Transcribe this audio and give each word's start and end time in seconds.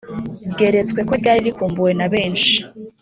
ryeretswe 0.51 0.99
ko 1.07 1.13
ryari 1.21 1.41
rikumbuwe 1.47 1.91
na 1.99 2.07
benshi 2.13 2.53